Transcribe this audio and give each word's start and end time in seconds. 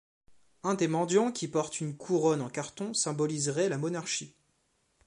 Un 0.63 0.73
des 0.73 0.87
mendiants 0.87 1.31
qui 1.31 1.47
porte 1.47 1.79
une 1.79 1.95
couronne 1.95 2.41
en 2.41 2.49
carton 2.49 2.91
symboliserait 2.91 3.69
la 3.69 3.77
monarchie. 3.77 4.33